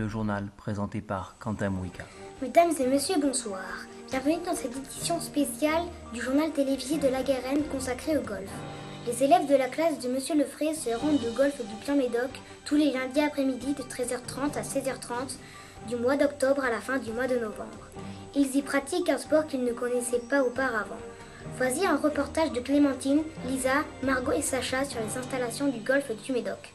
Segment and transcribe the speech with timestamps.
[0.00, 2.04] le journal présenté par Quentin Mouika.
[2.40, 3.60] Mesdames et messieurs, bonsoir.
[4.08, 5.82] Bienvenue dans cette édition spéciale
[6.14, 8.50] du journal télévisé de la Garenne consacré au golf.
[9.06, 12.30] Les élèves de la classe de Monsieur Lefray se rendent au golf du Plan Médoc
[12.64, 15.36] tous les lundis après-midi de 13h30 à 16h30
[15.86, 17.88] du mois d'octobre à la fin du mois de novembre.
[18.34, 21.00] Ils y pratiquent un sport qu'ils ne connaissaient pas auparavant.
[21.58, 26.32] Voici un reportage de Clémentine, Lisa, Margot et Sacha sur les installations du golfe du
[26.32, 26.72] Médoc.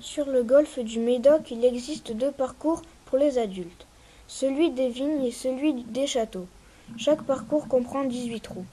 [0.00, 3.86] Sur le golfe du Médoc, il existe deux parcours pour les adultes,
[4.28, 6.46] celui des vignes et celui des châteaux.
[6.98, 8.66] Chaque parcours comprend 18 trous.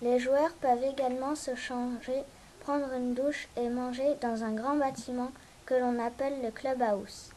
[0.00, 2.22] Les joueurs peuvent également se changer,
[2.60, 5.32] prendre une douche et manger dans un grand bâtiment
[5.66, 7.30] que l'on appelle le clubhouse.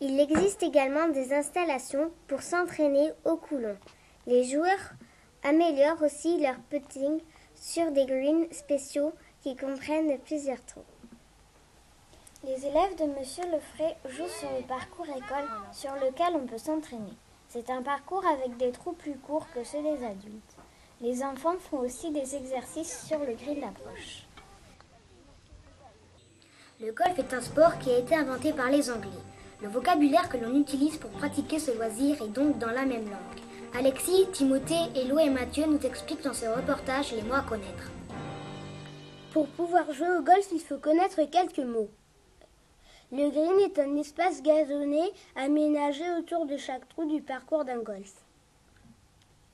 [0.00, 3.76] Il existe également des installations pour s'entraîner au coulon.
[4.26, 4.92] Les joueurs
[5.42, 7.20] améliorent aussi leur putting
[7.54, 9.12] sur des greens spéciaux
[9.48, 10.84] qui comprennent plusieurs trous.
[12.44, 17.14] Les élèves de Monsieur Lefray jouent sur le parcours école sur lequel on peut s'entraîner.
[17.48, 20.56] C'est un parcours avec des trous plus courts que ceux des adultes.
[21.00, 24.26] Les enfants font aussi des exercices sur le green d'approche.
[26.78, 29.24] Le golf est un sport qui a été inventé par les Anglais.
[29.62, 33.74] Le vocabulaire que l'on utilise pour pratiquer ce loisir est donc dans la même langue.
[33.74, 37.90] Alexis, Timothée, Elo et Mathieu nous expliquent dans ce reportage les mots à connaître.
[39.32, 41.90] Pour pouvoir jouer au golf, il faut connaître quelques mots.
[43.12, 45.02] Le green est un espace gazonné
[45.36, 48.12] aménagé autour de chaque trou du parcours d'un golf.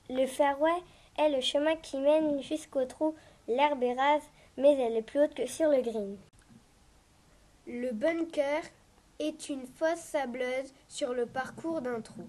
[0.09, 0.81] Le fairway
[1.17, 3.15] est le chemin qui mène jusqu'au trou.
[3.49, 4.23] L'herbe est rase,
[4.57, 6.17] mais elle est plus haute que sur le green.
[7.67, 8.63] Le bunker
[9.19, 12.27] est une fosse sableuse sur le parcours d'un trou.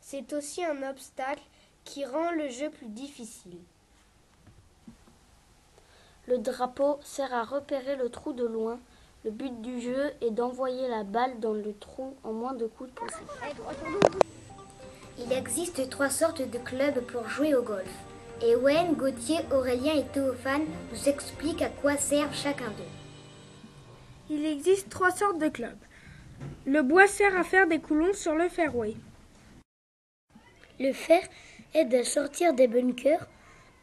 [0.00, 1.42] C'est aussi un obstacle
[1.84, 3.60] qui rend le jeu plus difficile.
[6.28, 8.80] Le drapeau sert à repérer le trou de loin.
[9.24, 12.90] Le but du jeu est d'envoyer la balle dans le trou en moins de coups
[12.90, 13.30] possible.
[15.18, 17.90] Il existe trois sortes de clubs pour jouer au golf.
[18.42, 22.92] Ewen, Gauthier, Aurélien et Théophane nous expliquent à quoi servent chacun d'eux.
[24.28, 25.78] Il existe trois sortes de clubs.
[26.66, 28.94] Le bois sert à faire des coulons sur le fairway.
[30.80, 31.22] Le fer
[31.72, 33.26] aide à sortir des bunkers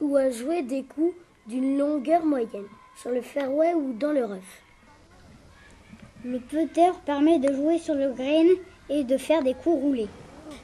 [0.01, 1.15] ou à jouer des coups
[1.47, 4.61] d'une longueur moyenne sur le fairway ou dans le rough.
[6.23, 8.47] Le putter permet de jouer sur le green
[8.89, 10.09] et de faire des coups roulés.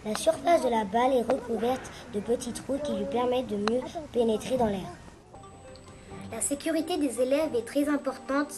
[0.06, 3.82] La surface de la balle est recouverte de petits trous qui lui permettent de mieux
[4.14, 4.88] pénétrer dans l'air.
[6.32, 8.54] La sécurité des élèves est très importante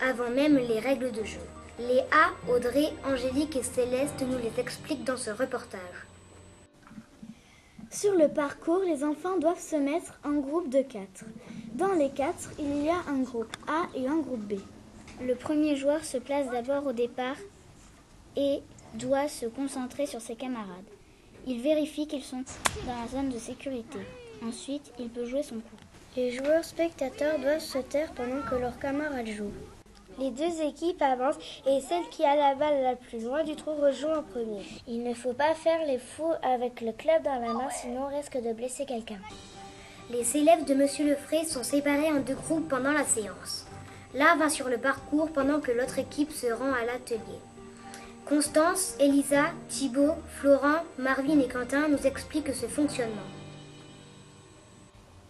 [0.00, 1.40] avant même les règles de jeu.
[1.78, 6.06] Léa, Audrey, Angélique et Céleste nous les expliquent dans ce reportage.
[7.90, 11.24] Sur le parcours, les enfants doivent se mettre en groupe de quatre.
[11.80, 14.58] Dans les quatre, il y a un groupe A et un groupe B.
[15.22, 17.38] Le premier joueur se place d'abord au départ
[18.36, 18.60] et
[18.92, 20.84] doit se concentrer sur ses camarades.
[21.46, 22.44] Il vérifie qu'ils sont
[22.86, 23.98] dans la zone de sécurité.
[24.46, 25.76] Ensuite, il peut jouer son coup.
[26.18, 29.54] Les joueurs spectateurs doivent se taire pendant que leurs camarades jouent.
[30.18, 33.72] Les deux équipes avancent et celle qui a la balle la plus loin du trou
[33.72, 34.66] rejoue en premier.
[34.86, 38.14] Il ne faut pas faire les fous avec le club dans la main, sinon on
[38.14, 39.20] risque de blesser quelqu'un.
[40.12, 43.64] Les élèves de Monsieur Lefray sont séparés en deux groupes pendant la séance.
[44.12, 47.38] L'un va sur le parcours pendant que l'autre équipe se rend à l'atelier.
[48.26, 53.28] Constance, Elisa, Thibault, Florent, Marvin et Quentin nous expliquent ce fonctionnement.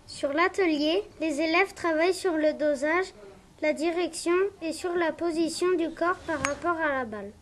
[0.07, 3.13] Sur l'atelier, les élèves travaillent sur le dosage,
[3.61, 7.33] la direction et sur la position du corps par rapport à la balle.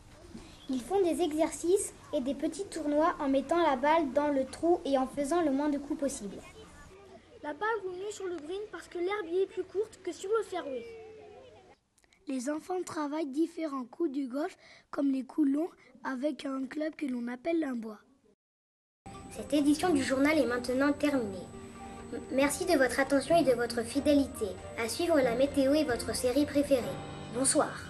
[0.70, 4.80] Ils font des exercices et des petits tournois en mettant la balle dans le trou
[4.84, 6.38] et en faisant le moins de coups possible.
[7.48, 10.12] La balle vaut mieux sur le green parce que l'herbe y est plus courte que
[10.12, 10.84] sur le fairway.
[12.26, 14.54] Les enfants travaillent différents coups du golf,
[14.90, 15.70] comme les coups longs,
[16.04, 18.00] avec un club que l'on appelle un bois.
[19.30, 21.48] Cette édition du journal est maintenant terminée.
[22.32, 24.48] Merci de votre attention et de votre fidélité.
[24.76, 26.84] À suivre la météo et votre série préférée.
[27.32, 27.80] Bonsoir.